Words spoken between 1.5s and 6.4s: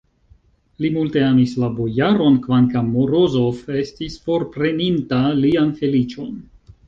la bojaron, kvankam Morozov estis forpreninta lian feliĉon.